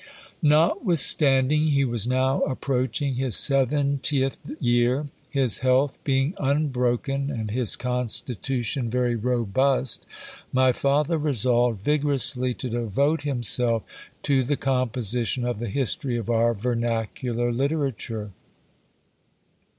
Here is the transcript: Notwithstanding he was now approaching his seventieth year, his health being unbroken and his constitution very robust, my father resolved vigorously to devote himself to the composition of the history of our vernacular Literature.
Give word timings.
Notwithstanding 0.41 1.65
he 1.67 1.85
was 1.85 2.07
now 2.07 2.41
approaching 2.45 3.13
his 3.17 3.35
seventieth 3.35 4.39
year, 4.59 5.09
his 5.29 5.59
health 5.59 5.99
being 6.03 6.33
unbroken 6.39 7.29
and 7.29 7.51
his 7.51 7.75
constitution 7.75 8.89
very 8.89 9.15
robust, 9.15 10.07
my 10.51 10.71
father 10.71 11.19
resolved 11.19 11.83
vigorously 11.85 12.55
to 12.55 12.69
devote 12.71 13.21
himself 13.21 13.83
to 14.23 14.41
the 14.41 14.57
composition 14.57 15.45
of 15.45 15.59
the 15.59 15.69
history 15.69 16.17
of 16.17 16.31
our 16.31 16.55
vernacular 16.55 17.51
Literature. 17.53 18.31